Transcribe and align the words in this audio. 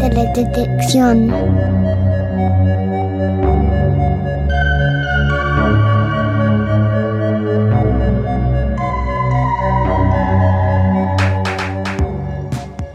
Teledetección. 0.00 1.32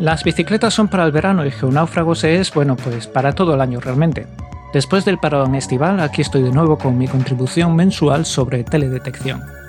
Las 0.02 0.24
bicicletas 0.24 0.74
son 0.74 0.88
para 0.88 1.06
el 1.06 1.12
verano 1.12 1.46
y 1.46 1.52
Geonáufragos 1.52 2.24
es, 2.24 2.52
bueno, 2.52 2.76
pues 2.76 3.06
para 3.06 3.34
todo 3.34 3.54
el 3.54 3.62
año 3.62 3.80
realmente. 3.80 4.26
Después 4.74 5.06
del 5.06 5.20
parón 5.20 5.54
estival, 5.54 6.00
aquí 6.00 6.22
estoy 6.22 6.42
de 6.42 6.52
nuevo 6.52 6.78
con 6.78 6.98
mi 6.98 7.08
contribución 7.08 7.76
mensual 7.76 8.26
sobre 8.26 8.64
teledetección. 8.64 9.61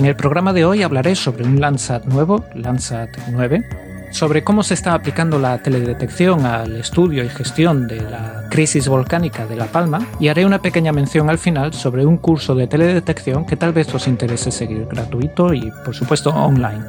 En 0.00 0.06
el 0.06 0.16
programa 0.16 0.54
de 0.54 0.64
hoy 0.64 0.82
hablaré 0.82 1.14
sobre 1.14 1.44
un 1.44 1.60
Landsat 1.60 2.06
nuevo, 2.06 2.46
Landsat 2.54 3.10
9, 3.32 3.62
sobre 4.10 4.42
cómo 4.42 4.62
se 4.62 4.72
está 4.72 4.94
aplicando 4.94 5.38
la 5.38 5.62
teledetección 5.62 6.46
al 6.46 6.74
estudio 6.76 7.22
y 7.22 7.28
gestión 7.28 7.86
de 7.86 8.00
la 8.00 8.46
crisis 8.48 8.88
volcánica 8.88 9.44
de 9.44 9.56
La 9.56 9.66
Palma 9.66 10.00
y 10.18 10.28
haré 10.28 10.46
una 10.46 10.62
pequeña 10.62 10.90
mención 10.90 11.28
al 11.28 11.36
final 11.36 11.74
sobre 11.74 12.06
un 12.06 12.16
curso 12.16 12.54
de 12.54 12.66
teledetección 12.66 13.44
que 13.44 13.56
tal 13.56 13.74
vez 13.74 13.94
os 13.94 14.08
interese 14.08 14.50
seguir 14.50 14.86
gratuito 14.86 15.52
y 15.52 15.70
por 15.84 15.94
supuesto 15.94 16.30
online. 16.30 16.82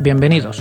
Bienvenidos. 0.00 0.60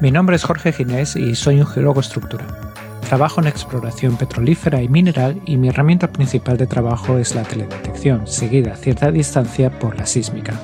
Mi 0.00 0.12
nombre 0.12 0.36
es 0.36 0.44
Jorge 0.44 0.72
Ginés 0.72 1.16
y 1.16 1.34
soy 1.34 1.58
un 1.58 1.66
geólogo 1.66 1.98
estructural. 1.98 2.69
Trabajo 3.10 3.40
en 3.40 3.48
exploración 3.48 4.16
petrolífera 4.16 4.80
y 4.82 4.88
mineral 4.88 5.40
y 5.44 5.56
mi 5.56 5.66
herramienta 5.66 6.12
principal 6.12 6.56
de 6.56 6.68
trabajo 6.68 7.18
es 7.18 7.34
la 7.34 7.42
teledetección, 7.42 8.28
seguida 8.28 8.74
a 8.74 8.76
cierta 8.76 9.10
distancia 9.10 9.68
por 9.80 9.98
la 9.98 10.06
sísmica. 10.06 10.54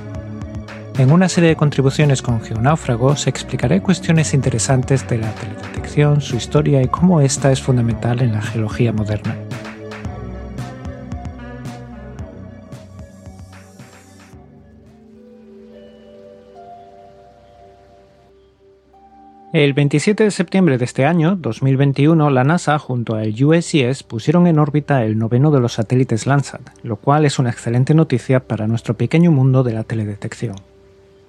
En 0.96 1.10
una 1.10 1.28
serie 1.28 1.48
de 1.48 1.56
contribuciones 1.56 2.22
con 2.22 2.40
Geonáufragos 2.40 3.26
explicaré 3.26 3.82
cuestiones 3.82 4.32
interesantes 4.32 5.08
de 5.08 5.18
la 5.18 5.34
teledetección, 5.34 6.20
su 6.20 6.36
historia 6.36 6.80
y 6.82 6.86
cómo 6.86 7.20
esta 7.20 7.50
es 7.50 7.60
fundamental 7.60 8.22
en 8.22 8.34
la 8.34 8.42
geología 8.42 8.92
moderna. 8.92 9.36
El 19.58 19.72
27 19.72 20.22
de 20.22 20.30
septiembre 20.30 20.76
de 20.76 20.84
este 20.84 21.06
año, 21.06 21.34
2021, 21.34 22.28
la 22.28 22.44
NASA 22.44 22.78
junto 22.78 23.14
al 23.14 23.42
USGS 23.42 24.02
pusieron 24.02 24.46
en 24.46 24.58
órbita 24.58 25.02
el 25.02 25.16
noveno 25.16 25.50
de 25.50 25.60
los 25.60 25.72
satélites 25.72 26.26
Landsat, 26.26 26.60
lo 26.82 26.96
cual 26.96 27.24
es 27.24 27.38
una 27.38 27.48
excelente 27.48 27.94
noticia 27.94 28.40
para 28.40 28.66
nuestro 28.66 28.98
pequeño 28.98 29.32
mundo 29.32 29.62
de 29.62 29.72
la 29.72 29.84
teledetección. 29.84 30.56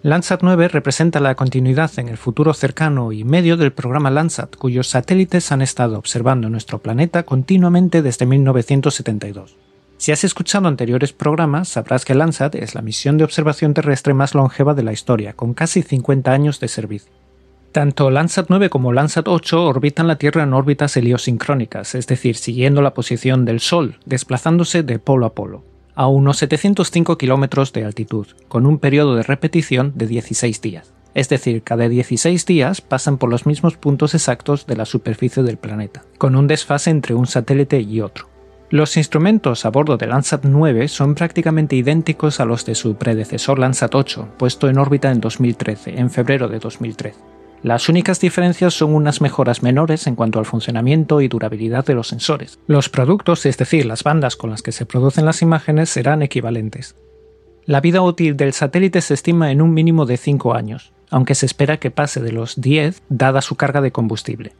Landsat 0.01 0.41
9 0.43 0.67
representa 0.67 1.21
la 1.21 1.35
continuidad 1.35 1.89
en 1.99 2.09
el 2.09 2.17
futuro 2.17 2.53
cercano 2.53 3.13
y 3.13 3.23
medio 3.23 3.55
del 3.55 3.71
programa 3.71 4.11
Landsat, 4.11 4.57
cuyos 4.57 4.89
satélites 4.89 5.53
han 5.53 5.61
estado 5.61 5.97
observando 5.97 6.49
nuestro 6.49 6.79
planeta 6.79 7.23
continuamente 7.23 8.01
desde 8.01 8.25
1972. 8.25 9.55
Si 9.95 10.11
has 10.11 10.25
escuchado 10.25 10.67
anteriores 10.67 11.13
programas, 11.13 11.69
sabrás 11.69 12.03
que 12.03 12.13
Landsat 12.13 12.55
es 12.55 12.75
la 12.75 12.81
misión 12.81 13.17
de 13.17 13.23
observación 13.23 13.73
terrestre 13.73 14.13
más 14.13 14.35
longeva 14.35 14.73
de 14.73 14.83
la 14.83 14.91
historia, 14.91 15.31
con 15.31 15.53
casi 15.53 15.81
50 15.81 16.29
años 16.29 16.59
de 16.59 16.67
servicio. 16.67 17.16
Tanto 17.71 18.09
Landsat 18.09 18.47
9 18.49 18.69
como 18.69 18.93
Landsat 18.93 19.27
8 19.27 19.65
orbitan 19.65 20.07
la 20.07 20.17
Tierra 20.17 20.43
en 20.43 20.53
órbitas 20.53 20.97
heliosincrónicas, 20.97 21.95
es 21.95 22.07
decir, 22.07 22.35
siguiendo 22.35 22.81
la 22.81 22.93
posición 22.93 23.45
del 23.45 23.59
Sol, 23.59 23.99
desplazándose 24.05 24.83
de 24.83 24.99
polo 24.99 25.25
a 25.25 25.35
polo, 25.35 25.63
a 25.93 26.07
unos 26.07 26.37
705 26.37 27.17
kilómetros 27.17 27.73
de 27.73 27.85
altitud, 27.85 28.27
con 28.47 28.65
un 28.65 28.79
periodo 28.79 29.15
de 29.15 29.23
repetición 29.23 29.93
de 29.95 30.07
16 30.07 30.61
días. 30.61 30.93
Es 31.13 31.29
decir, 31.29 31.63
cada 31.63 31.89
16 31.89 32.45
días 32.45 32.81
pasan 32.81 33.17
por 33.17 33.29
los 33.29 33.45
mismos 33.45 33.77
puntos 33.77 34.13
exactos 34.13 34.65
de 34.67 34.75
la 34.75 34.85
superficie 34.85 35.43
del 35.43 35.57
planeta, 35.57 36.03
con 36.17 36.35
un 36.35 36.47
desfase 36.47 36.89
entre 36.89 37.15
un 37.15 37.27
satélite 37.27 37.81
y 37.81 38.01
otro. 38.01 38.27
Los 38.69 38.97
instrumentos 38.97 39.65
a 39.65 39.69
bordo 39.69 39.97
de 39.97 40.07
Landsat 40.07 40.43
9 40.45 40.87
son 40.87 41.15
prácticamente 41.15 41.75
idénticos 41.75 42.39
a 42.39 42.45
los 42.45 42.65
de 42.65 42.75
su 42.75 42.95
predecesor 42.95 43.59
Landsat 43.59 43.95
8, 43.95 44.29
puesto 44.37 44.67
en 44.67 44.77
órbita 44.77 45.09
en 45.09 45.21
2013, 45.21 45.99
en 45.99 46.09
febrero 46.09 46.47
de 46.49 46.59
2013. 46.59 47.36
Las 47.63 47.89
únicas 47.89 48.19
diferencias 48.19 48.75
son 48.75 48.93
unas 48.93 49.19
mejoras 49.19 49.63
menores 49.63 50.05
en 50.05 50.15
cuanto 50.15 50.37
al 50.37 50.45
funcionamiento 50.45 51.21
y 51.21 51.27
durabilidad 51.27 51.85
de 51.85 51.95
los 51.95 52.07
sensores. 52.07 52.59
Los 52.67 52.89
productos, 52.89 53.45
es 53.45 53.57
decir, 53.57 53.85
las 53.85 54.03
bandas 54.03 54.35
con 54.35 54.51
las 54.51 54.61
que 54.61 54.71
se 54.71 54.85
producen 54.85 55.25
las 55.25 55.41
imágenes, 55.41 55.89
serán 55.89 56.21
equivalentes. 56.21 56.95
La 57.65 57.81
vida 57.81 58.01
útil 58.01 58.37
del 58.37 58.53
satélite 58.53 59.01
se 59.01 59.15
estima 59.15 59.51
en 59.51 59.61
un 59.61 59.73
mínimo 59.73 60.05
de 60.05 60.17
5 60.17 60.53
años, 60.53 60.93
aunque 61.09 61.35
se 61.35 61.45
espera 61.45 61.77
que 61.77 61.91
pase 61.91 62.21
de 62.21 62.31
los 62.31 62.61
10 62.61 63.01
dada 63.09 63.41
su 63.41 63.55
carga 63.55 63.81
de 63.81 63.91
combustible. 63.91 64.53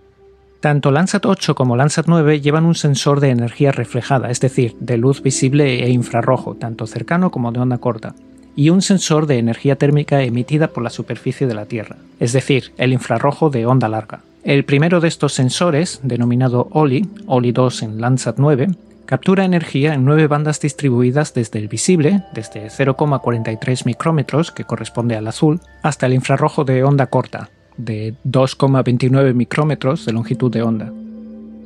Tanto 0.59 0.89
Landsat 0.89 1.25
8 1.25 1.53
como 1.53 1.77
Landsat 1.77 2.07
9 2.07 2.41
llevan 2.41 2.65
un 2.65 2.73
sensor 2.73 3.19
de 3.19 3.29
energía 3.29 3.71
reflejada, 3.71 4.31
es 4.31 4.39
decir, 4.39 4.75
de 4.79 4.97
luz 4.97 5.21
visible 5.21 5.83
e 5.83 5.89
infrarrojo, 5.89 6.55
tanto 6.55 6.87
cercano 6.87 7.29
como 7.29 7.51
de 7.51 7.59
onda 7.59 7.77
corta, 7.77 8.15
y 8.57 8.71
un 8.71 8.81
sensor 8.81 9.27
de 9.27 9.37
energía 9.37 9.77
térmica 9.77 10.23
emitida 10.23 10.69
por 10.69 10.83
la 10.83 10.89
superficie 10.89 11.45
de 11.47 11.53
la 11.53 11.67
Tierra, 11.67 11.95
es 12.19 12.33
decir, 12.33 12.73
el 12.77 12.91
infrarrojo 12.91 13.51
de 13.51 13.67
onda 13.67 13.87
larga. 13.87 14.21
El 14.43 14.65
primero 14.65 14.99
de 14.99 15.07
estos 15.07 15.33
sensores, 15.33 16.01
denominado 16.03 16.67
OLI, 16.71 17.07
OLI 17.27 17.51
2 17.51 17.83
en 17.83 18.01
Landsat 18.01 18.37
9, 18.39 18.69
captura 19.05 19.45
energía 19.45 19.93
en 19.93 20.05
nueve 20.05 20.25
bandas 20.25 20.59
distribuidas 20.59 21.35
desde 21.35 21.59
el 21.59 21.67
visible, 21.67 22.23
desde 22.33 22.67
0,43 22.67 23.85
micrómetros, 23.85 24.51
que 24.51 24.63
corresponde 24.63 25.15
al 25.15 25.27
azul, 25.27 25.61
hasta 25.83 26.07
el 26.07 26.13
infrarrojo 26.13 26.65
de 26.65 26.83
onda 26.83 27.07
corta, 27.07 27.51
de 27.77 28.15
2,29 28.25 29.35
micrómetros 29.35 30.05
de 30.05 30.13
longitud 30.13 30.51
de 30.51 30.63
onda. 30.63 30.91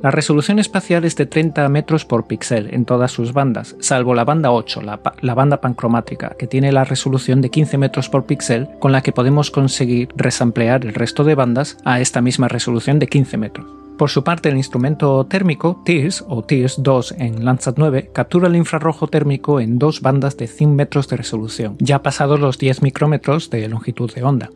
La 0.02 0.10
resolución 0.10 0.58
espacial 0.58 1.04
es 1.04 1.14
de 1.14 1.26
30 1.26 1.68
metros 1.68 2.04
por 2.04 2.26
píxel 2.26 2.74
en 2.74 2.84
todas 2.84 3.12
sus 3.12 3.32
bandas, 3.32 3.76
salvo 3.78 4.14
la 4.14 4.24
banda 4.24 4.50
8, 4.50 4.82
la, 4.82 5.34
banda 5.34 5.60
pancromática, 5.60 6.34
que 6.36 6.48
tiene 6.48 6.72
la 6.72 6.82
resolución 6.82 7.40
de 7.40 7.50
15 7.50 7.78
metros 7.78 8.08
por 8.08 8.26
píxel, 8.26 8.68
con 8.80 8.90
la 8.90 9.02
que 9.02 9.12
podemos 9.12 9.52
conseguir 9.52 10.08
resamplear 10.16 10.84
el 10.84 10.94
resto 10.94 11.22
de 11.22 11.36
bandas 11.36 11.78
a 11.84 12.00
esta 12.00 12.20
misma 12.20 12.48
resolución 12.48 12.98
de 12.98 13.06
15 13.06 13.36
metros. 13.36 13.66
Por 13.96 14.10
su 14.10 14.24
parte, 14.24 14.48
el 14.48 14.56
instrumento 14.56 15.24
térmico 15.26 15.80
TIRS 15.84 16.24
o 16.26 16.42
TIRS 16.42 16.82
2 16.82 17.14
en 17.18 17.44
Landsat 17.44 17.78
9 17.78 18.10
captura 18.12 18.48
el 18.48 18.56
infrarrojo 18.56 19.06
térmico 19.06 19.60
en 19.60 19.78
dos 19.78 20.00
bandas 20.00 20.36
de 20.36 20.48
100 20.48 20.74
metros 20.74 21.06
de 21.06 21.16
resolución, 21.16 21.76
ya 21.78 22.02
pasados 22.02 22.40
los 22.40 22.58
10 22.58 22.82
micrómetros 22.82 23.50
de 23.50 23.68
longitud 23.68 24.12
de 24.12 24.24
onda. 24.24 24.50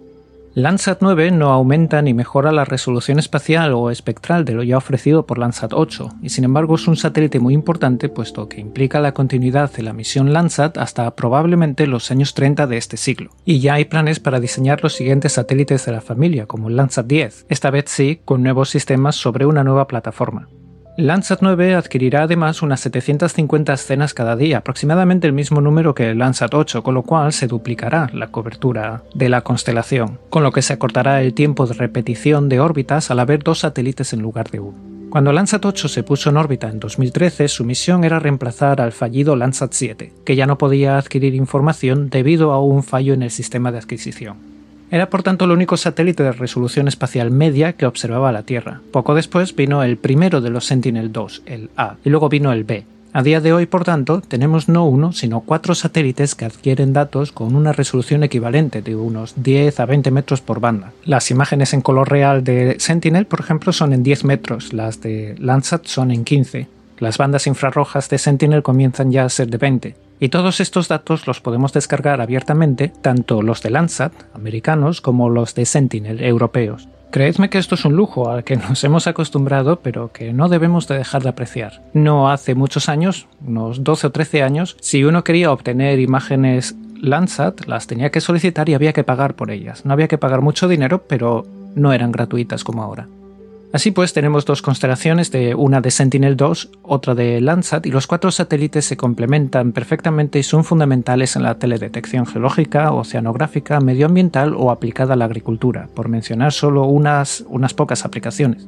Landsat 0.58 1.02
9 1.02 1.32
no 1.32 1.50
aumenta 1.52 2.00
ni 2.00 2.14
mejora 2.14 2.50
la 2.50 2.64
resolución 2.64 3.18
espacial 3.18 3.74
o 3.74 3.90
espectral 3.90 4.46
de 4.46 4.54
lo 4.54 4.62
ya 4.62 4.78
ofrecido 4.78 5.26
por 5.26 5.36
Landsat 5.36 5.74
8, 5.74 6.12
y 6.22 6.30
sin 6.30 6.44
embargo 6.44 6.76
es 6.76 6.88
un 6.88 6.96
satélite 6.96 7.40
muy 7.40 7.52
importante 7.52 8.08
puesto 8.08 8.48
que 8.48 8.62
implica 8.62 8.98
la 9.00 9.12
continuidad 9.12 9.70
de 9.70 9.82
la 9.82 9.92
misión 9.92 10.32
Landsat 10.32 10.78
hasta 10.78 11.14
probablemente 11.14 11.86
los 11.86 12.10
años 12.10 12.32
30 12.32 12.66
de 12.68 12.78
este 12.78 12.96
siglo. 12.96 13.32
Y 13.44 13.60
ya 13.60 13.74
hay 13.74 13.84
planes 13.84 14.18
para 14.18 14.40
diseñar 14.40 14.82
los 14.82 14.94
siguientes 14.94 15.34
satélites 15.34 15.84
de 15.84 15.92
la 15.92 16.00
familia, 16.00 16.46
como 16.46 16.70
Landsat 16.70 17.06
10, 17.06 17.44
esta 17.50 17.70
vez 17.70 17.84
sí 17.88 18.22
con 18.24 18.42
nuevos 18.42 18.70
sistemas 18.70 19.14
sobre 19.14 19.44
una 19.44 19.62
nueva 19.62 19.86
plataforma. 19.86 20.48
Landsat 20.98 21.42
9 21.42 21.74
adquirirá 21.74 22.22
además 22.22 22.62
unas 22.62 22.80
750 22.80 23.74
escenas 23.74 24.14
cada 24.14 24.34
día, 24.34 24.58
aproximadamente 24.58 25.26
el 25.26 25.34
mismo 25.34 25.60
número 25.60 25.94
que 25.94 26.14
Landsat 26.14 26.54
8, 26.54 26.82
con 26.82 26.94
lo 26.94 27.02
cual 27.02 27.34
se 27.34 27.46
duplicará 27.46 28.08
la 28.14 28.28
cobertura 28.28 29.02
de 29.14 29.28
la 29.28 29.42
constelación, 29.42 30.18
con 30.30 30.42
lo 30.42 30.52
que 30.52 30.62
se 30.62 30.72
acortará 30.72 31.20
el 31.20 31.34
tiempo 31.34 31.66
de 31.66 31.74
repetición 31.74 32.48
de 32.48 32.60
órbitas 32.60 33.10
al 33.10 33.18
haber 33.18 33.42
dos 33.42 33.58
satélites 33.58 34.14
en 34.14 34.22
lugar 34.22 34.50
de 34.50 34.60
uno. 34.60 34.78
Cuando 35.10 35.34
Landsat 35.34 35.66
8 35.66 35.88
se 35.88 36.02
puso 36.02 36.30
en 36.30 36.38
órbita 36.38 36.70
en 36.70 36.80
2013, 36.80 37.48
su 37.48 37.64
misión 37.64 38.02
era 38.02 38.18
reemplazar 38.18 38.80
al 38.80 38.92
fallido 38.92 39.36
Landsat 39.36 39.74
7, 39.74 40.14
que 40.24 40.34
ya 40.34 40.46
no 40.46 40.56
podía 40.56 40.96
adquirir 40.96 41.34
información 41.34 42.08
debido 42.08 42.52
a 42.52 42.62
un 42.62 42.82
fallo 42.82 43.12
en 43.12 43.22
el 43.22 43.30
sistema 43.30 43.70
de 43.70 43.78
adquisición. 43.78 44.55
Era 44.90 45.10
por 45.10 45.22
tanto 45.22 45.44
el 45.44 45.50
único 45.50 45.76
satélite 45.76 46.22
de 46.22 46.32
resolución 46.32 46.86
espacial 46.86 47.30
media 47.30 47.72
que 47.72 47.86
observaba 47.86 48.32
la 48.32 48.44
Tierra. 48.44 48.80
Poco 48.92 49.14
después 49.14 49.54
vino 49.56 49.82
el 49.82 49.96
primero 49.96 50.40
de 50.40 50.50
los 50.50 50.64
Sentinel-2, 50.66 51.42
el 51.46 51.70
A, 51.76 51.96
y 52.04 52.10
luego 52.10 52.28
vino 52.28 52.52
el 52.52 52.64
B. 52.64 52.84
A 53.12 53.22
día 53.22 53.40
de 53.40 53.52
hoy, 53.52 53.64
por 53.64 53.82
tanto, 53.82 54.20
tenemos 54.20 54.68
no 54.68 54.84
uno, 54.84 55.10
sino 55.12 55.40
cuatro 55.40 55.74
satélites 55.74 56.34
que 56.34 56.44
adquieren 56.44 56.92
datos 56.92 57.32
con 57.32 57.56
una 57.56 57.72
resolución 57.72 58.22
equivalente 58.22 58.82
de 58.82 58.94
unos 58.94 59.32
10 59.42 59.80
a 59.80 59.86
20 59.86 60.10
metros 60.10 60.42
por 60.42 60.60
banda. 60.60 60.92
Las 61.04 61.30
imágenes 61.30 61.72
en 61.72 61.80
color 61.80 62.10
real 62.10 62.44
de 62.44 62.76
Sentinel, 62.78 63.24
por 63.24 63.40
ejemplo, 63.40 63.72
son 63.72 63.94
en 63.94 64.02
10 64.02 64.24
metros, 64.24 64.74
las 64.74 65.00
de 65.00 65.34
Landsat 65.38 65.86
son 65.86 66.10
en 66.10 66.24
15. 66.24 66.68
Las 66.98 67.16
bandas 67.16 67.46
infrarrojas 67.46 68.10
de 68.10 68.18
Sentinel 68.18 68.62
comienzan 68.62 69.10
ya 69.10 69.24
a 69.24 69.30
ser 69.30 69.48
de 69.48 69.56
20. 69.56 69.96
Y 70.18 70.30
todos 70.30 70.60
estos 70.60 70.88
datos 70.88 71.26
los 71.26 71.40
podemos 71.40 71.72
descargar 71.72 72.20
abiertamente, 72.20 72.92
tanto 73.02 73.42
los 73.42 73.62
de 73.62 73.70
Landsat, 73.70 74.12
americanos, 74.34 75.00
como 75.00 75.28
los 75.28 75.54
de 75.54 75.66
Sentinel, 75.66 76.22
europeos. 76.22 76.88
Creedme 77.10 77.48
que 77.50 77.58
esto 77.58 77.76
es 77.76 77.84
un 77.84 77.94
lujo 77.96 78.30
al 78.30 78.44
que 78.44 78.56
nos 78.56 78.82
hemos 78.84 79.06
acostumbrado, 79.06 79.80
pero 79.80 80.12
que 80.12 80.32
no 80.32 80.48
debemos 80.48 80.88
de 80.88 80.98
dejar 80.98 81.22
de 81.22 81.28
apreciar. 81.28 81.82
No 81.92 82.30
hace 82.30 82.54
muchos 82.54 82.88
años, 82.88 83.26
unos 83.46 83.84
12 83.84 84.08
o 84.08 84.12
13 84.12 84.42
años, 84.42 84.76
si 84.80 85.04
uno 85.04 85.24
quería 85.24 85.52
obtener 85.52 85.98
imágenes 85.98 86.76
Landsat, 87.00 87.66
las 87.66 87.86
tenía 87.86 88.10
que 88.10 88.20
solicitar 88.20 88.68
y 88.68 88.74
había 88.74 88.92
que 88.92 89.04
pagar 89.04 89.34
por 89.34 89.50
ellas. 89.50 89.84
No 89.84 89.92
había 89.92 90.08
que 90.08 90.18
pagar 90.18 90.40
mucho 90.40 90.68
dinero, 90.68 91.04
pero 91.06 91.44
no 91.74 91.92
eran 91.92 92.12
gratuitas 92.12 92.64
como 92.64 92.82
ahora. 92.82 93.08
Así 93.72 93.90
pues, 93.90 94.12
tenemos 94.12 94.44
dos 94.44 94.62
constelaciones, 94.62 95.30
de 95.30 95.54
una 95.54 95.80
de 95.80 95.90
Sentinel-2, 95.90 96.70
otra 96.82 97.14
de 97.14 97.40
Landsat, 97.40 97.84
y 97.86 97.90
los 97.90 98.06
cuatro 98.06 98.30
satélites 98.30 98.84
se 98.84 98.96
complementan 98.96 99.72
perfectamente 99.72 100.38
y 100.38 100.42
son 100.42 100.64
fundamentales 100.64 101.36
en 101.36 101.42
la 101.42 101.58
teledetección 101.58 102.26
geológica, 102.26 102.92
oceanográfica, 102.92 103.80
medioambiental 103.80 104.54
o 104.56 104.70
aplicada 104.70 105.14
a 105.14 105.16
la 105.16 105.26
agricultura, 105.26 105.88
por 105.94 106.08
mencionar 106.08 106.52
solo 106.52 106.84
unas, 106.84 107.44
unas 107.48 107.74
pocas 107.74 108.04
aplicaciones. 108.04 108.66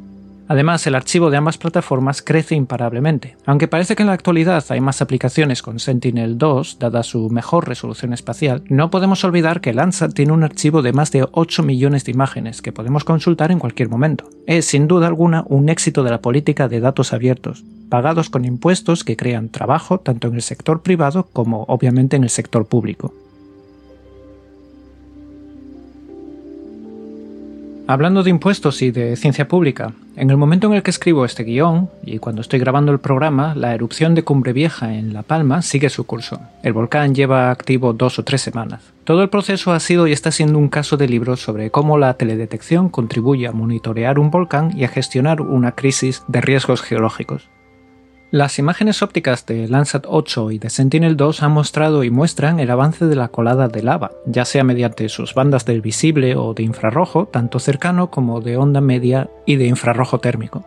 Además, 0.48 0.86
el 0.86 0.94
archivo 0.94 1.30
de 1.30 1.36
ambas 1.36 1.58
plataformas 1.58 2.22
crece 2.22 2.54
imparablemente. 2.54 3.36
Aunque 3.44 3.68
parece 3.68 3.94
que 3.94 4.02
en 4.02 4.06
la 4.06 4.14
actualidad 4.14 4.64
hay 4.70 4.80
más 4.80 5.02
aplicaciones 5.02 5.60
con 5.60 5.78
Sentinel-2, 5.78 6.78
dada 6.78 7.02
su 7.02 7.28
mejor 7.28 7.68
resolución 7.68 8.14
espacial, 8.14 8.62
no 8.68 8.90
podemos 8.90 9.22
olvidar 9.24 9.60
que 9.60 9.74
Landsat 9.74 10.14
tiene 10.14 10.32
un 10.32 10.44
archivo 10.44 10.80
de 10.80 10.94
más 10.94 11.12
de 11.12 11.26
8 11.30 11.62
millones 11.62 12.04
de 12.04 12.12
imágenes 12.12 12.62
que 12.62 12.72
podemos 12.72 13.04
consultar 13.04 13.52
en 13.52 13.58
cualquier 13.58 13.90
momento. 13.90 14.24
Es 14.46 14.64
sin 14.64 14.88
duda 14.88 15.06
alguna 15.06 15.44
un 15.48 15.68
éxito 15.68 16.02
de 16.02 16.10
la 16.10 16.22
política 16.22 16.66
de 16.68 16.80
datos 16.80 17.12
abiertos, 17.12 17.64
pagados 17.90 18.30
con 18.30 18.46
impuestos 18.46 19.04
que 19.04 19.16
crean 19.16 19.50
trabajo 19.50 19.98
tanto 19.98 20.28
en 20.28 20.34
el 20.34 20.42
sector 20.42 20.82
privado 20.82 21.28
como 21.32 21.64
obviamente 21.64 22.16
en 22.16 22.24
el 22.24 22.30
sector 22.30 22.66
público. 22.66 23.12
Hablando 27.90 28.22
de 28.22 28.28
impuestos 28.28 28.82
y 28.82 28.90
de 28.90 29.16
ciencia 29.16 29.48
pública, 29.48 29.94
en 30.14 30.28
el 30.28 30.36
momento 30.36 30.66
en 30.66 30.74
el 30.74 30.82
que 30.82 30.90
escribo 30.90 31.24
este 31.24 31.42
guion, 31.42 31.88
y 32.04 32.18
cuando 32.18 32.42
estoy 32.42 32.58
grabando 32.58 32.92
el 32.92 32.98
programa, 32.98 33.54
la 33.54 33.74
erupción 33.74 34.14
de 34.14 34.24
Cumbre 34.24 34.52
Vieja 34.52 34.92
en 34.92 35.14
La 35.14 35.22
Palma 35.22 35.62
sigue 35.62 35.88
su 35.88 36.04
curso. 36.04 36.38
El 36.62 36.74
volcán 36.74 37.14
lleva 37.14 37.50
activo 37.50 37.94
dos 37.94 38.18
o 38.18 38.24
tres 38.24 38.42
semanas. 38.42 38.82
Todo 39.04 39.22
el 39.22 39.30
proceso 39.30 39.72
ha 39.72 39.80
sido 39.80 40.06
y 40.06 40.12
está 40.12 40.30
siendo 40.32 40.58
un 40.58 40.68
caso 40.68 40.98
de 40.98 41.08
libro 41.08 41.36
sobre 41.36 41.70
cómo 41.70 41.96
la 41.96 42.12
teledetección 42.12 42.90
contribuye 42.90 43.46
a 43.46 43.52
monitorear 43.52 44.18
un 44.18 44.30
volcán 44.30 44.76
y 44.76 44.84
a 44.84 44.88
gestionar 44.88 45.40
una 45.40 45.72
crisis 45.72 46.22
de 46.28 46.42
riesgos 46.42 46.82
geológicos. 46.82 47.48
Las 48.30 48.58
imágenes 48.58 49.00
ópticas 49.00 49.46
de 49.46 49.68
Landsat 49.68 50.04
8 50.06 50.50
y 50.50 50.58
de 50.58 50.68
Sentinel-2 50.68 51.42
han 51.42 51.52
mostrado 51.52 52.04
y 52.04 52.10
muestran 52.10 52.60
el 52.60 52.70
avance 52.70 53.06
de 53.06 53.16
la 53.16 53.28
colada 53.28 53.68
de 53.68 53.82
lava, 53.82 54.10
ya 54.26 54.44
sea 54.44 54.64
mediante 54.64 55.08
sus 55.08 55.32
bandas 55.32 55.64
del 55.64 55.80
visible 55.80 56.36
o 56.36 56.52
de 56.52 56.62
infrarrojo, 56.62 57.24
tanto 57.24 57.58
cercano 57.58 58.10
como 58.10 58.42
de 58.42 58.58
onda 58.58 58.82
media 58.82 59.30
y 59.46 59.56
de 59.56 59.66
infrarrojo 59.68 60.18
térmico. 60.18 60.62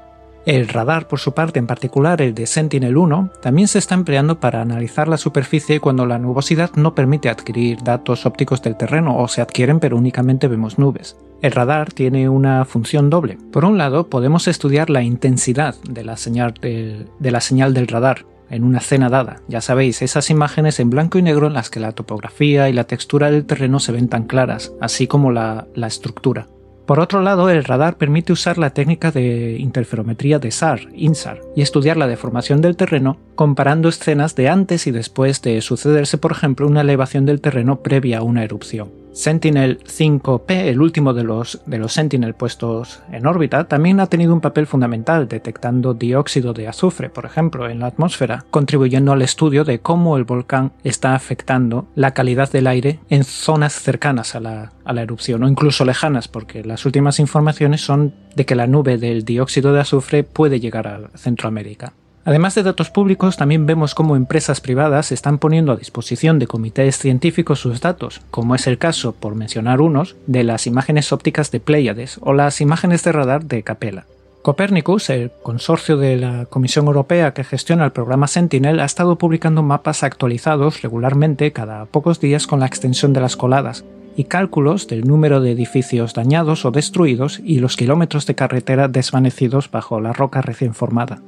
El 0.47 0.69
radar, 0.69 1.07
por 1.07 1.19
su 1.19 1.33
parte, 1.35 1.59
en 1.59 1.67
particular 1.67 2.19
el 2.23 2.33
de 2.33 2.47
Sentinel-1, 2.47 3.39
también 3.41 3.67
se 3.67 3.77
está 3.77 3.93
empleando 3.93 4.39
para 4.39 4.61
analizar 4.61 5.07
la 5.07 5.17
superficie 5.17 5.79
cuando 5.79 6.07
la 6.07 6.17
nubosidad 6.17 6.71
no 6.73 6.95
permite 6.95 7.29
adquirir 7.29 7.83
datos 7.83 8.25
ópticos 8.25 8.63
del 8.63 8.75
terreno 8.75 9.19
o 9.19 9.27
se 9.27 9.39
adquieren 9.39 9.79
pero 9.79 9.97
únicamente 9.97 10.47
vemos 10.47 10.79
nubes. 10.79 11.15
El 11.41 11.53
radar 11.53 11.91
tiene 11.91 12.29
una 12.29 12.65
función 12.65 13.09
doble. 13.09 13.39
Por 13.51 13.65
un 13.65 13.79
lado, 13.79 14.09
podemos 14.09 14.47
estudiar 14.47 14.91
la 14.91 15.01
intensidad 15.01 15.75
de 15.89 16.03
la 16.03 16.15
señal 16.15 16.53
del, 16.53 17.87
radar 17.87 18.25
en 18.51 18.63
una 18.63 18.77
escena 18.77 19.09
dada. 19.09 19.41
Ya 19.47 19.59
sabéis, 19.59 20.03
esas 20.03 20.29
imágenes 20.29 20.79
en 20.79 20.91
blanco 20.91 21.17
y 21.17 21.23
negro 21.23 21.47
en 21.47 21.53
las 21.53 21.71
que 21.71 21.79
la 21.79 21.93
topografía 21.93 22.69
y 22.69 22.73
la 22.73 22.83
textura 22.83 23.31
del 23.31 23.45
terreno 23.45 23.79
se 23.79 23.91
ven 23.91 24.07
tan 24.07 24.25
claras, 24.25 24.71
así 24.81 25.07
como 25.07 25.31
la, 25.31 25.67
la 25.73 25.87
estructura. 25.87 26.47
Por 26.85 26.99
otro 26.99 27.21
lado, 27.21 27.49
el 27.49 27.63
radar 27.63 27.97
permite 27.97 28.33
usar 28.33 28.59
la 28.59 28.71
técnica 28.71 29.11
de 29.11 29.57
interferometría 29.57 30.37
de 30.37 30.51
SAR, 30.51 30.81
INSAR, 30.93 31.41
y 31.55 31.63
estudiar 31.63 31.97
la 31.97 32.07
deformación 32.07 32.61
del 32.61 32.75
terreno 32.75 33.17
comparando 33.33 33.89
escenas 33.89 34.35
de 34.35 34.47
antes 34.47 34.85
y 34.85 34.91
después 34.91 35.41
de 35.41 35.59
sucederse, 35.61 36.19
por 36.19 36.33
ejemplo, 36.33 36.67
una 36.67 36.81
elevación 36.81 37.25
del 37.25 37.41
terreno 37.41 37.81
previa 37.81 38.19
a 38.19 38.23
una 38.23 38.43
erupción. 38.43 39.00
Sentinel 39.13 39.79
5P, 39.83 40.51
el 40.67 40.81
último 40.81 41.13
de 41.13 41.23
los, 41.23 41.61
de 41.65 41.77
los 41.77 41.93
Sentinel 41.93 42.33
puestos 42.33 43.01
en 43.11 43.27
órbita, 43.27 43.65
también 43.65 43.99
ha 43.99 44.07
tenido 44.07 44.33
un 44.33 44.39
papel 44.39 44.67
fundamental 44.67 45.27
detectando 45.27 45.93
dióxido 45.93 46.53
de 46.53 46.67
azufre, 46.67 47.09
por 47.09 47.25
ejemplo, 47.25 47.69
en 47.69 47.79
la 47.79 47.87
atmósfera, 47.87 48.45
contribuyendo 48.49 49.11
al 49.11 49.21
estudio 49.21 49.65
de 49.65 49.79
cómo 49.79 50.15
el 50.15 50.23
volcán 50.23 50.71
está 50.83 51.13
afectando 51.13 51.87
la 51.95 52.13
calidad 52.13 52.51
del 52.51 52.67
aire 52.67 52.99
en 53.09 53.25
zonas 53.25 53.73
cercanas 53.73 54.35
a 54.35 54.39
la, 54.39 54.71
a 54.85 54.93
la 54.93 55.01
erupción 55.01 55.43
o 55.43 55.49
incluso 55.49 55.83
lejanas, 55.83 56.29
porque 56.29 56.63
las 56.63 56.85
últimas 56.85 57.19
informaciones 57.19 57.81
son 57.81 58.13
de 58.35 58.45
que 58.45 58.55
la 58.55 58.67
nube 58.67 58.97
del 58.97 59.25
dióxido 59.25 59.73
de 59.73 59.81
azufre 59.81 60.23
puede 60.23 60.59
llegar 60.59 60.87
a 60.87 61.09
Centroamérica. 61.17 61.93
Además 62.23 62.53
de 62.53 62.61
datos 62.61 62.91
públicos, 62.91 63.35
también 63.35 63.65
vemos 63.65 63.95
cómo 63.95 64.15
empresas 64.15 64.61
privadas 64.61 65.11
están 65.11 65.39
poniendo 65.39 65.71
a 65.71 65.77
disposición 65.77 66.37
de 66.37 66.45
comités 66.45 66.99
científicos 66.99 67.59
sus 67.59 67.81
datos, 67.81 68.21
como 68.29 68.53
es 68.53 68.67
el 68.67 68.77
caso, 68.77 69.13
por 69.13 69.33
mencionar 69.33 69.81
unos, 69.81 70.15
de 70.27 70.43
las 70.43 70.67
imágenes 70.67 71.11
ópticas 71.11 71.49
de 71.49 71.59
Pleiades 71.59 72.19
o 72.21 72.33
las 72.33 72.61
imágenes 72.61 73.03
de 73.03 73.11
radar 73.11 73.45
de 73.45 73.63
Capella. 73.63 74.05
Copernicus, 74.43 75.09
el 75.09 75.31
consorcio 75.43 75.97
de 75.97 76.17
la 76.17 76.45
Comisión 76.45 76.87
Europea 76.87 77.33
que 77.33 77.43
gestiona 77.43 77.85
el 77.85 77.91
programa 77.91 78.27
Sentinel, 78.27 78.79
ha 78.79 78.85
estado 78.85 79.17
publicando 79.17 79.63
mapas 79.63 80.03
actualizados 80.03 80.81
regularmente 80.81 81.51
cada 81.51 81.85
pocos 81.85 82.19
días 82.19 82.45
con 82.47 82.59
la 82.59 82.65
extensión 82.65 83.13
de 83.13 83.21
las 83.21 83.35
coladas 83.35 83.83
y 84.15 84.25
cálculos 84.25 84.87
del 84.87 85.07
número 85.07 85.41
de 85.41 85.51
edificios 85.51 86.13
dañados 86.13 86.65
o 86.65 86.71
destruidos 86.71 87.39
y 87.43 87.59
los 87.59 87.77
kilómetros 87.77 88.25
de 88.25 88.35
carretera 88.35 88.87
desvanecidos 88.87 89.69
bajo 89.71 90.01
la 90.01 90.13
roca 90.13 90.41
recién 90.41 90.73
formada. 90.73 91.21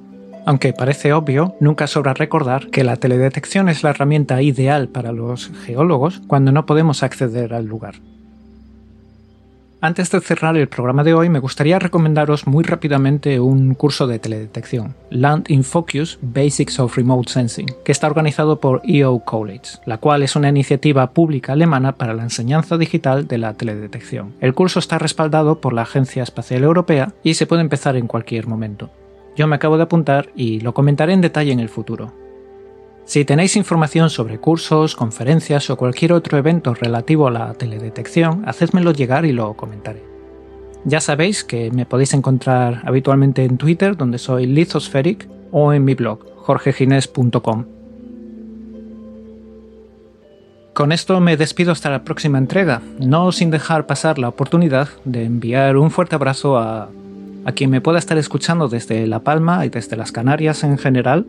Aunque 0.46 0.74
parece 0.74 1.14
obvio, 1.14 1.56
nunca 1.60 1.88
sobra 1.88 2.14
recordar 2.14 2.68
que 2.68 2.84
la 2.84 2.98
teledetección 2.98 3.70
es 3.70 3.84
la 3.84 3.92
herramienta 3.92 4.42
ideal 4.42 4.90
para 4.90 5.12
los 5.12 5.52
geólogos 5.66 6.22
cuando 6.28 6.52
no 6.52 6.66
podemos 6.66 7.02
acceder 7.04 7.54
al 7.54 7.66
lugar. 7.66 7.96
Antes 9.80 10.10
de 10.12 10.22
cerrar 10.22 10.56
el 10.56 10.70
programa 10.70 11.04
de 11.04 11.14
hoy, 11.14 11.28
me 11.28 11.40
gustaría 11.40 11.78
recomendaros 11.78 12.48
muy 12.48 12.64
rápidamente 12.64 13.42
un 13.42 13.74
curso 13.74 14.08
de 14.08 14.18
teledetección, 14.18 14.96
Land 15.10 15.52
in 15.52 15.66
Focus 15.66 16.20
Basics 16.22 16.80
of 16.80 16.96
Remote 16.96 17.30
Sensing, 17.30 17.68
que 17.84 17.92
está 17.92 18.08
organizado 18.08 18.62
por 18.62 18.82
EO 18.86 19.20
College, 19.20 19.80
la 19.86 19.98
cual 19.98 20.24
es 20.24 20.38
una 20.38 20.48
iniciativa 20.48 21.12
pública 21.12 21.52
alemana 21.52 21.96
para 21.98 22.14
la 22.14 22.24
enseñanza 22.24 22.78
digital 22.78 23.28
de 23.28 23.38
la 23.38 23.56
teledetección. 23.56 24.34
El 24.40 24.54
curso 24.54 24.80
está 24.80 25.00
respaldado 25.00 25.60
por 25.60 25.74
la 25.74 25.82
Agencia 25.82 26.24
Espacial 26.24 26.64
Europea 26.64 27.12
y 27.22 27.34
se 27.34 27.46
puede 27.46 27.62
empezar 27.62 27.98
en 27.98 28.08
cualquier 28.08 28.48
momento. 28.48 28.90
Yo 29.36 29.48
me 29.48 29.56
acabo 29.56 29.78
de 29.78 29.84
apuntar 29.84 30.30
y 30.36 30.60
lo 30.60 30.74
comentaré 30.74 31.14
en 31.14 31.22
detalle 31.22 31.52
en 31.52 31.60
el 31.60 31.70
futuro. 31.70 32.14
Si 33.06 33.26
tenéis 33.26 33.58
información 33.58 34.10
sobre 34.10 34.40
cursos, 34.40 34.96
conferencias 34.96 35.70
o 35.70 35.76
cualquier 35.76 36.14
otro 36.14 36.38
evento 36.38 36.74
relativo 36.74 37.28
a 37.28 37.32
la 37.32 37.54
teledetección, 37.54 38.44
hacedmelo 38.48 38.94
llegar 38.94 39.26
y 39.26 39.34
lo 39.34 39.56
comentaré. 39.56 40.04
Ya 40.86 41.00
sabéis 41.00 41.44
que 41.44 41.72
me 41.72 41.86
podéis 41.86 42.14
encontrar 42.14 42.82
habitualmente 42.86 43.44
en 43.44 43.58
Twitter, 43.58 43.98
donde 43.98 44.18
soy 44.18 44.46
Lithospheric, 44.46 45.28
o 45.52 45.74
en 45.74 45.84
mi 45.84 45.96
blog, 45.96 46.20
jorgegines.com. 46.38 47.66
Con 50.74 50.92
esto 50.92 51.20
me 51.20 51.38
despido 51.38 51.72
hasta 51.72 51.92
la 51.92 52.04
próxima 52.04 52.40
entrega, 52.40 52.82
no 53.00 53.32
sin 53.32 53.52
dejar 53.52 53.86
pasar 53.86 54.18
la 54.18 54.30
oportunidad 54.30 54.90
de 55.06 55.26
enviar 55.26 55.78
un 55.78 55.92
fuerte 55.92 56.16
abrazo 56.16 56.58
a 56.58 56.90
a 57.46 57.52
quien 57.52 57.70
me 57.70 57.82
pueda 57.82 58.00
estar 58.00 58.18
escuchando 58.18 58.68
desde 58.68 59.08
La 59.08 59.20
Palma 59.20 59.66
y 59.66 59.70
desde 59.70 59.98
las 59.98 60.12
Canarias 60.12 60.64
en 60.64 60.78
general, 60.78 61.26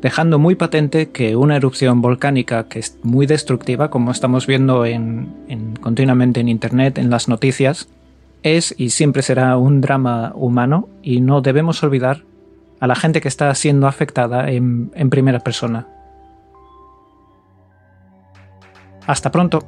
dejando 0.00 0.38
muy 0.38 0.54
patente 0.54 1.10
que 1.10 1.36
una 1.36 1.56
erupción 1.56 2.00
volcánica 2.00 2.68
que 2.68 2.78
es 2.78 2.98
muy 3.02 3.26
destructiva, 3.26 3.90
como 3.90 4.10
estamos 4.10 4.46
viendo 4.46 4.86
en, 4.86 5.74
continuamente 5.80 6.40
en 6.40 6.48
Internet, 6.48 6.98
en 6.98 7.10
las 7.10 7.28
noticias, 7.28 7.88
es 8.42 8.74
y 8.78 8.90
siempre 8.90 9.22
será 9.22 9.56
un 9.56 9.80
drama 9.80 10.32
humano 10.34 10.88
y 11.02 11.20
no 11.20 11.40
debemos 11.40 11.82
olvidar 11.82 12.22
a 12.80 12.86
la 12.86 12.94
gente 12.94 13.20
que 13.20 13.28
está 13.28 13.52
siendo 13.54 13.88
afectada 13.88 14.50
en 14.50 15.10
primera 15.10 15.40
persona. 15.40 15.88
Hasta 19.08 19.32
pronto. 19.32 19.64